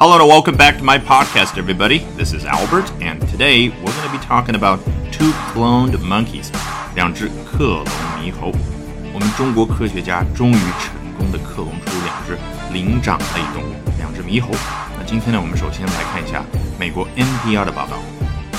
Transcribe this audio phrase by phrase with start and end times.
[0.00, 1.99] Hello and welcome back to my podcast, everybody.
[2.17, 4.79] This is Albert, and today we're going to be talking about
[5.11, 6.51] two cloned monkeys.
[6.95, 7.85] 两只克隆
[8.19, 8.51] 猕猴。
[9.13, 12.37] 我们中国科学家终于成功的克隆出两只
[12.73, 14.49] 灵长类动物，两只猕猴。
[14.97, 16.43] 那今天呢，我们首先来看一下
[16.79, 17.97] 美国 NPR 的报道。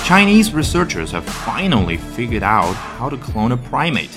[0.04, 4.10] Chinese researchers have finally figured out how to clone a primate.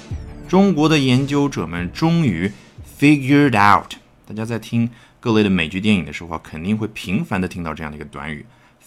[0.48, 2.52] 中国的研究者们终于
[3.00, 3.94] figured out。
[4.28, 4.90] 大家在听
[5.26, 8.46] 各类的美剧电影的时候，肯定会频繁的听到这样的一个短语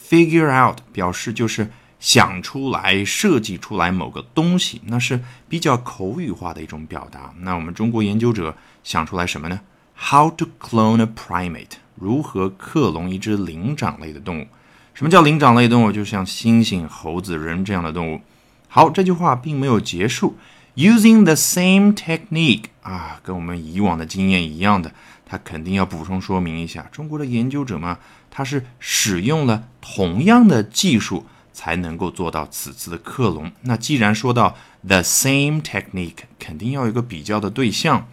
[0.09, 7.35] ，figure out 表示就是想出来、设计出来某个东西，那是比较口语化的一种表达。
[7.41, 9.59] 那我们中国研究者想出来什么呢
[9.97, 11.79] ？How to clone a primate？
[11.97, 14.47] 如何克隆一只灵长类的动物？
[14.95, 15.91] 什么叫灵长类动物？
[15.91, 18.21] 就像猩猩、猴子、人这样的动物。
[18.69, 20.37] 好，这句话并没有结束。
[20.77, 24.93] Using the same technique 啊，跟我们以往的经验一样的。
[25.29, 27.99] 他肯定要补充说明一下，中国的研究者嘛，
[28.31, 33.53] 他是使用了同样的技术才能够做到此次的克隆。
[33.63, 38.09] 那既然说到 the same technique，肯定要有一个比较的对象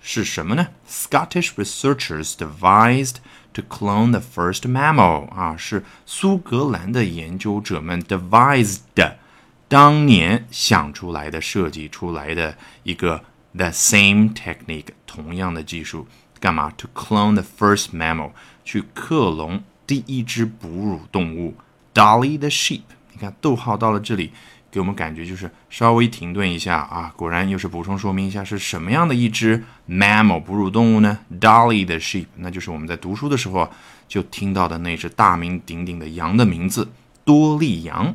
[0.00, 3.16] 是什么呢？Scottish researchers devised
[3.52, 8.78] to clone the first mammal 啊，是苏格兰的研究者们 devised
[9.68, 16.06] 当年想出来的、设计出来的一个 the same technique 同样的技术。
[16.46, 18.30] 干嘛？To clone the first mammal，
[18.64, 21.56] 去克隆第一只哺乳动物
[21.92, 22.82] Dolly the sheep。
[23.10, 24.30] 你看逗号到了这里，
[24.70, 27.12] 给我们感觉就是稍微停顿一下啊。
[27.16, 33.68] 果然又是补充说明一下是什么样的一只 mammal 哺乳动物呢？Dolly the sheep，那就是我们在读书的时候
[34.06, 36.88] 就听到的那只大名鼎鼎的羊的名字
[37.24, 38.14] 多利羊。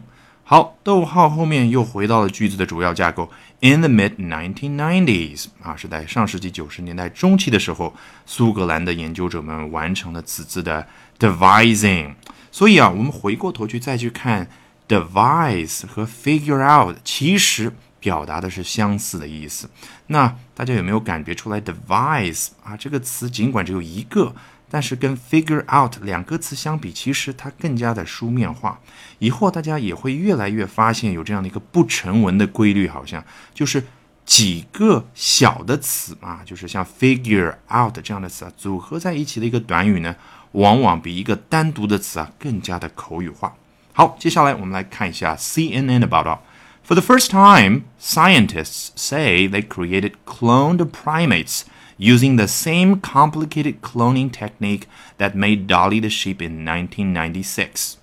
[0.51, 3.31] 好，逗号后面又回到了句子的主要架构。
[3.61, 10.85] In the mid 1990s，啊，是在上世纪九十年代中期的时候，苏格兰的研究者们完成了此次的
[11.17, 12.15] devising。
[12.51, 14.49] 所以啊，我们回过头去再去看
[14.89, 19.69] devise 和 figure out，其实表达的是相似的意思。
[20.07, 24.35] 那大家有没有感觉出来 devise 啊这个词尽管只有一个？
[24.73, 28.79] 但是跟 figure out 两个词相比，其实它更加的书面化。
[29.19, 33.21] 以后大家也会越来越发现有这样的一个不成文的规律，好像
[33.53, 33.83] 就是
[34.25, 40.15] 几个小的词啊，就是像 figure out 这样的词啊，组合在一起的一个短语呢，
[40.53, 43.53] 往往比一个单独的词啊更加的口语化。
[43.91, 46.41] 好，接下来我们来看一下 CNN 的报道。
[46.87, 51.63] For the first time, scientists say they created cloned primates.
[51.97, 54.83] Using the same complicated cloning technique
[55.17, 57.95] that made Dolly the sheep in 1996.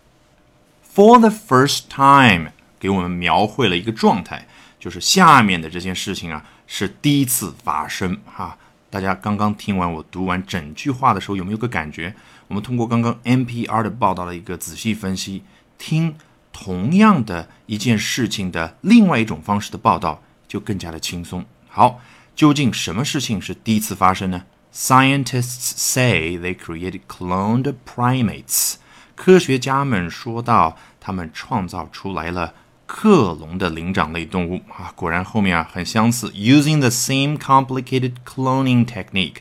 [0.83, 4.47] For the first time，给我们描绘了一个状态，
[4.79, 8.57] 就是下面的这件事情啊是第一次发生哈。
[8.91, 12.15] 大家刚刚听完我读完整句话的时候，有没有个感觉？
[12.49, 15.43] 我们通过刚刚 NPR 的报道的一个仔细分析，
[15.79, 16.15] 听
[16.53, 21.45] 同样的一件事情的另外一种方式的报道，就更加的轻松。
[21.69, 22.01] 好。
[22.39, 28.75] 究竟什么事情是第一次发生呢？Scientists say they created cloned primates。
[29.17, 32.55] 科学家们说到，他们创造出来了
[32.87, 34.93] 克隆的灵长类动物啊！
[34.95, 39.39] 果然后面啊很相似，using the same complicated cloning technique。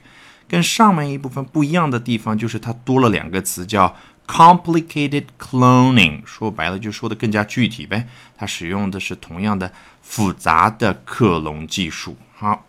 [0.48, 6.26] 跟上面一部分不一样的地方就是它多了两个词，叫 complicated cloning。
[6.26, 9.72] 说白了就说的更加具体呗，它使用的是同样的
[10.02, 12.18] 复杂的克隆技术。
[12.34, 12.64] 好。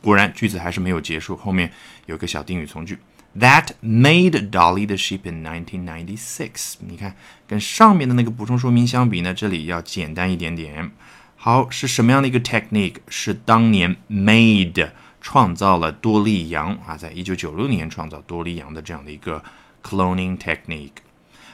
[0.00, 1.72] 果然，句子还是没有结束，后面
[2.06, 2.98] 有个小定语从句
[3.38, 6.74] ，That made Dolly the sheep in 1996。
[6.86, 7.16] 你看，
[7.46, 10.90] 跟上面的那个补充说明相比呢，这里要简单一点点。
[11.36, 12.96] 好，是什么样的一个 technique？
[13.08, 19.42] 是当年 made 创造了多利羊啊，在一九九六年创造多利羊的这样的一个
[19.82, 20.92] cloning technique。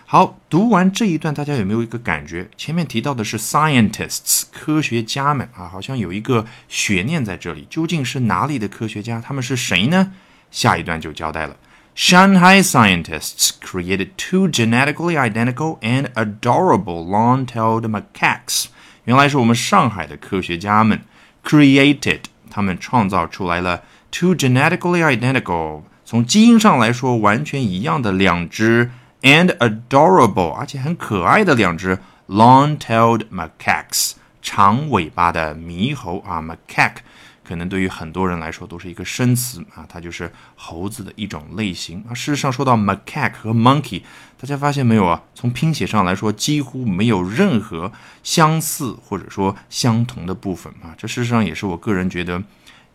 [0.07, 2.47] 好，读完这一段，大家有没有一个感觉？
[2.59, 9.19] 前面提到的是 scientists 科学家们啊，好像有一个悬念在这里，究竟是哪里的科学家？
[9.19, 10.13] 他们是谁呢？
[10.51, 11.57] 下一段就交代了。
[11.97, 18.67] Shanghai scientists created two genetically identical and adorable long-tailed macaques。
[19.05, 21.01] 原来是我们上海的科学家们
[21.43, 28.91] created，他们创造出来了 two genetically identical，从基因上来说完全一样的两只。
[29.25, 31.99] And adorable，而且很可爱的两只
[32.29, 34.13] long-tailed macaques，
[34.43, 36.99] 长尾巴的猕猴啊，macaque
[37.43, 42.13] 可能对于很多人来说都是一个生词啊，它就是猴子的一种类型啊。
[42.13, 44.03] 事实上，说到 macaque 和 monkey，
[44.39, 45.23] 大家发现没有啊？
[45.35, 47.91] 从拼写上来说，几乎没有任何
[48.23, 50.95] 相似或者说相同的部分啊。
[50.99, 52.43] 这事实上也是我个人觉得。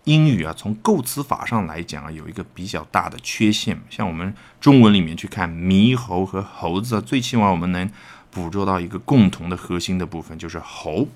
[0.10, 3.80] 英语啊，从构词法上来讲啊，有一个比较大的缺陷。
[3.92, 7.88] 像我们中文里面去看猕猴和猴子啊，最起码我们能
[8.32, 11.08] 捕捉到一个共同的核心的部分，就是猴。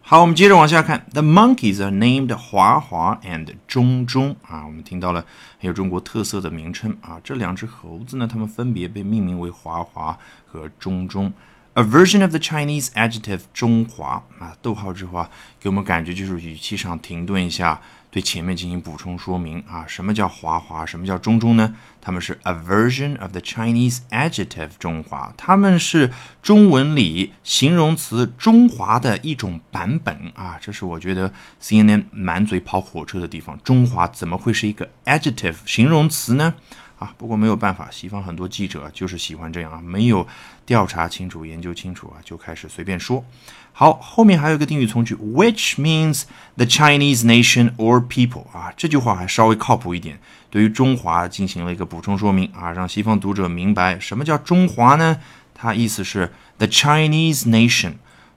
[0.00, 1.04] 好，我们接着往下看。
[1.12, 5.24] The monkeys are named 华华 and 中中啊，我们听到了
[5.58, 7.20] 很有中国特色的名称啊。
[7.24, 10.16] 这两只猴子呢，它们分别被命名为华华
[10.46, 11.32] 和中中。
[11.80, 17.80] A version of the Chinese adjective 中华啊，逗号之后啊，给我们感觉就是语气上停顿一下，
[18.10, 19.86] 对前面进行补充说明啊。
[19.88, 20.84] 什么叫华华？
[20.84, 21.74] 什么叫中中呢？
[21.98, 26.12] 他们是 a version of the Chinese adjective 中华，他们是
[26.42, 30.58] 中文里形容词中华的一种版本啊。
[30.60, 33.58] 这是我觉得 CNN 满嘴跑火车的地方。
[33.64, 36.56] 中华怎么会是一个 adjective 形容词呢？
[37.00, 40.26] 啊，不过没有办法，西方很多记者就是喜欢这样啊，没有
[40.66, 43.24] 调查清楚、研究清楚啊，就开始随便说。
[43.72, 46.24] 好，后面还有一个定语从句，which means
[46.56, 50.20] the Chinese nation or people 啊，这句话还稍微靠谱一点，
[50.50, 55.16] 对于中华进行了一个补充说明啊，让西方读者明白什么叫中华呢？
[55.54, 57.94] 它意思是 the Chinese nation，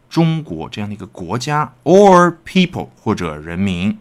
[0.10, 3.98] 中国这样的一个国家，or people 或者人民。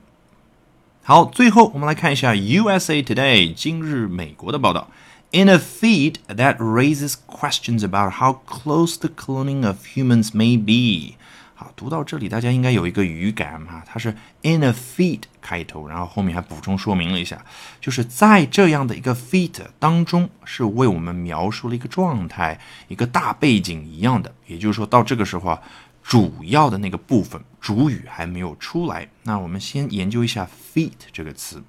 [1.05, 4.89] 好，最后我们来看一下 USA Today 今日美国的报道。
[5.33, 11.17] In a feat that raises questions about how close the cloning of humans may be。
[11.57, 17.45] 好，读到这里，大家应该有一个语感哈，它是 in a feat 开头，然后后面还补充说明了一下，
[17.81, 24.33] 就是在这样的一个 feat 当中，是为我们描述了一个状态，一个大背景一样的。
[24.47, 25.61] 也就是说到这个时候啊。
[26.03, 29.09] 主要的那个部分，主语还没有出来。
[29.23, 31.63] 那我们先研究一下 feat 这个词。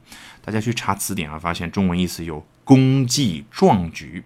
[0.43, 4.23] 大家去查词典啊，发现中文意思有功绩、壮举。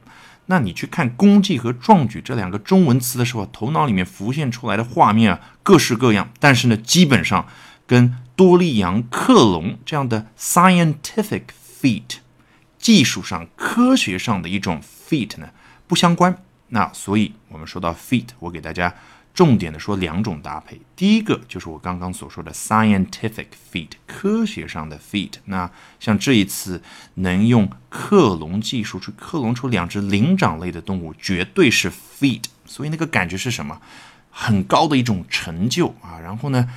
[0.48, 6.30] 那你去看功绩和壮举这两个中文词的时候，头脑里面浮现出来的画面啊，各式各样。
[6.40, 7.46] 但是呢，基本上
[7.86, 11.44] 跟多利扬克隆这样的 scientific
[11.82, 12.20] feat
[12.80, 15.50] 技术上、科学上的一种 feat 呢
[15.86, 16.42] 不相关。
[16.70, 18.96] 那所以我们说到 feat，我给大家。
[19.38, 25.34] 重点的说两种搭配，第一个就是我刚刚所说的 scientific feat，科学上的 feat。
[25.46, 25.70] 那
[26.00, 26.82] 像这一次
[27.14, 32.46] 能用克隆技术去克隆出两只灵长类的动物，绝对是 feat。
[32.66, 33.80] 所以那个感觉是什么？
[34.32, 36.18] 很高的一种成就啊！
[36.20, 36.68] 然后呢，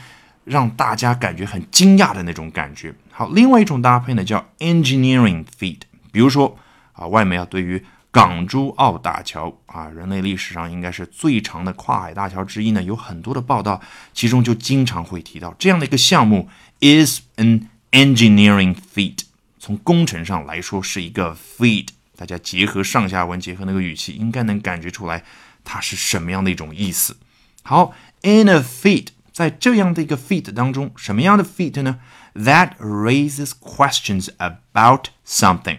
[0.44, 2.94] 让大家感觉很惊讶的那种感觉。
[3.10, 5.78] 好，另外一种搭配呢叫 engineering feat，
[6.12, 6.58] 比如说
[6.92, 13.80] 啊，外媒啊对于港珠澳大桥啊，人类历史上应该是最长的跨海大桥之一呢，有很多的报道，
[14.12, 16.48] 其中就经常会提到这样的一个项目
[16.80, 19.20] is an engineering feat，
[19.58, 21.88] 从工程上来说是一个 feat。
[22.16, 25.22] 大家结合上下文，结合那个语气，应该能感觉出来
[25.64, 27.16] 它是什么样的一种意思。
[27.62, 32.00] 好，in a feat，在这样的一个 feat 当中，什么样的 feat 呢
[32.34, 35.78] ？That raises questions about something。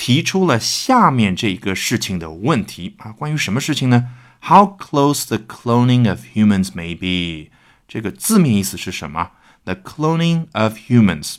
[0.00, 4.08] 提出了下面这个事情的问题啊，关于什么事情呢
[4.40, 7.50] ？How close the cloning of humans may be？
[7.86, 9.32] 这个字面意思是什么
[9.64, 11.36] ？The cloning of humans，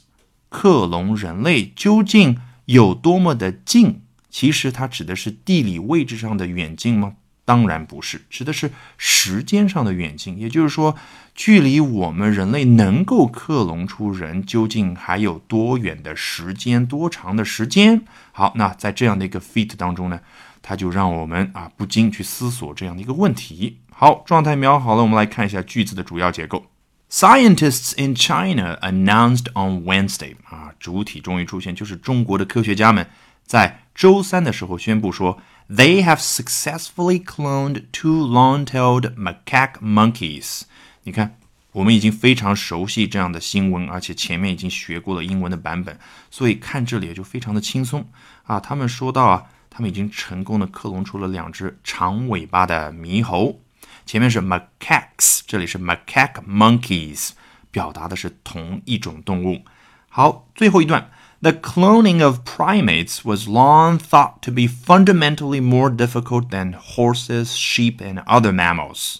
[0.49, 4.01] 克隆人类究竟有多么的近？
[4.29, 7.15] 其实它指的是地理位置上的远近吗？
[7.43, 10.37] 当然不是，指的是时间上的远近。
[10.37, 10.95] 也就是说，
[11.33, 18.03] 距离我们人类能够克隆出人，究竟还有多远的时间，多长的时间？
[18.31, 20.19] 好，那在这样的一个 feat 当中呢，
[20.61, 23.79] 它就让我们啊不禁去思索这样的一个问题。
[23.91, 26.67] 好，状态描好了，我们来看一下句子的主要结构。
[27.09, 33.09] Scientists in China announced on Wednesday，啊，主体终于出现，就是中国的科学家们
[33.45, 35.41] 在周三的时候宣布说。
[35.73, 40.63] They have successfully cloned two long-tailed macaque monkeys。
[41.03, 41.37] 你看，
[41.71, 45.97] 我们已经非常熟悉这样的新闻，而且前面已经学过了英文的版本，
[46.29, 48.05] 所以看这里也就非常的轻松
[48.43, 48.59] 啊。
[48.59, 53.61] 他们说到啊，他们已经成功的克隆出了两只长尾巴的猕猴。
[54.05, 57.29] 前面是 macaques，这里是 macaque monkeys，
[57.71, 59.63] 表达的是同一种动物。
[60.09, 61.09] 好，最后一段。
[61.42, 68.22] The cloning of primates was long thought to be fundamentally more difficult than horses, sheep, and
[68.26, 69.18] other mammals.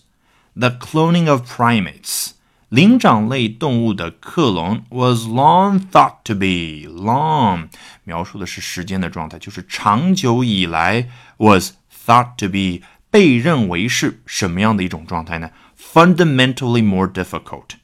[0.54, 2.30] The cloning of primates,
[2.70, 7.68] 灵长类动物的克隆 was long thought to be long
[8.04, 11.73] 描述的是时间的状态，就是长久以来 was
[12.06, 15.50] thought to be 被认为是什么样的一种状态呢？
[15.78, 17.76] Fundamentally more difficult。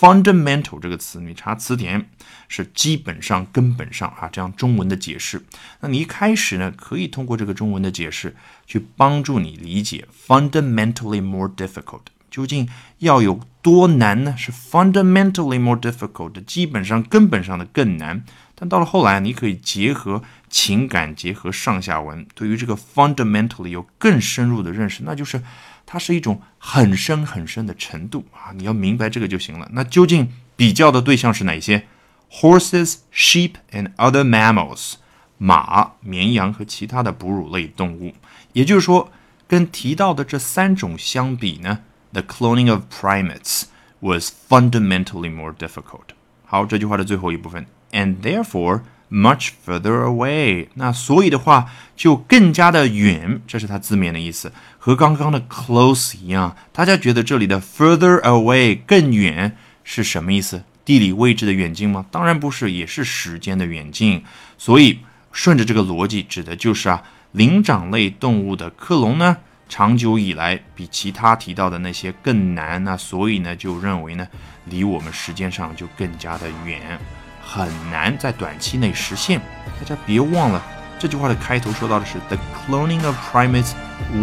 [0.00, 2.10] Fundamental 这个词，你查词典
[2.48, 5.42] 是基本上、根本上啊，这样中文的解释。
[5.80, 8.34] 那你一开始呢，可以通过这个中文的解释
[8.66, 14.34] 去帮助你理解 fundamentally more difficult 究竟要有多难呢？
[14.36, 18.24] 是 fundamentally more difficult，基本上根本上的更难。
[18.54, 25.42] 但到了后来，你可以结合情感，结合上下文，对于这个 fundamentally 有更深入的认识，那就是
[25.84, 28.52] 它是一种很深很深的程度啊！
[28.54, 29.68] 你要明白这个就行了。
[29.72, 31.86] 那究竟比较的对象是哪些
[32.30, 34.94] ？Horses, sheep, and other mammals，
[35.36, 38.14] 马、绵羊和其他的哺乳类动物。
[38.52, 39.10] 也就是说，
[39.48, 41.80] 跟提到的这三种相比呢
[42.12, 43.64] ，the cloning of primates
[43.98, 46.14] was fundamentally more difficult。
[46.44, 47.66] 好，这句话的最后一部分。
[47.94, 50.66] And therefore much further away。
[50.74, 56.56] 那所以的话就更加的远，这是它字面的意思，和刚刚的 close 一样。
[56.72, 60.64] 大家觉得这里的 further away 更远是什么意思？
[60.84, 62.04] 地理位置的远近吗？
[62.10, 64.22] 当然不是，也是时间的远近。
[64.58, 64.98] 所以
[65.32, 69.36] 顺着这个逻辑，指的就是啊，灵长类动物的克隆呢，
[69.68, 72.82] 长久以来比其他提到的那些更难。
[72.84, 74.28] 那所以呢，就认为呢，
[74.66, 76.98] 离我们时间上就更加的远。
[77.43, 79.39] 很难在短期内实现。
[79.79, 80.61] 大家别忘了，
[80.97, 83.71] 这句话的开头说到的是 “the cloning of primates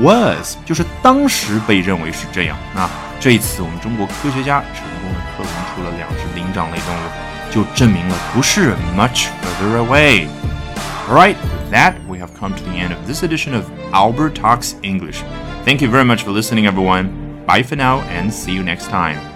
[0.02, 2.56] was”，就是当时被认为是这样。
[2.74, 13.64] 那这一次，我们中国科学家成功的克隆出了两只灵长类动物，就证明了不是 much further away。Alright, with that, we have come to the end of this edition of
[13.92, 15.22] Albert Talks English.
[15.64, 17.10] Thank you very much for listening, everyone.
[17.46, 19.29] Bye for now, and see you next time.